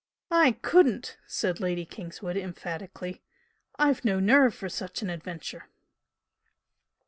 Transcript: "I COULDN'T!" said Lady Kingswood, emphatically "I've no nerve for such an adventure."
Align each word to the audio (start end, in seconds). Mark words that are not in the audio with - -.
"I 0.31 0.53
COULDN'T!" 0.63 1.17
said 1.27 1.59
Lady 1.59 1.85
Kingswood, 1.85 2.35
emphatically 2.35 3.21
"I've 3.77 4.03
no 4.03 4.19
nerve 4.19 4.55
for 4.55 4.67
such 4.67 5.03
an 5.03 5.11
adventure." 5.11 5.67